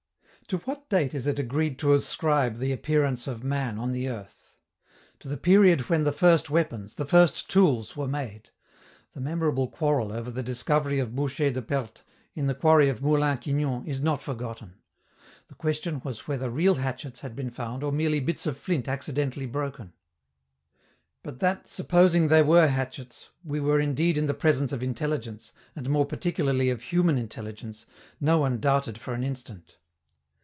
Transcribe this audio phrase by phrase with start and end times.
[0.47, 4.53] To what date is it agreed to ascribe the appearance of man on the earth?
[5.21, 8.49] To the period when the first weapons, the first tools, were made.
[9.13, 12.03] The memorable quarrel over the discovery of Boucher de Perthes
[12.35, 14.73] in the quarry of Moulin Quignon is not forgotten.
[15.47, 19.45] The question was whether real hatchets had been found or merely bits of flint accidentally
[19.45, 19.93] broken.
[21.23, 25.89] But that, supposing they were hatchets, we were indeed in the presence of intelligence, and
[25.89, 27.85] more particularly of human intelligence,
[28.19, 29.77] no one doubted for an instant.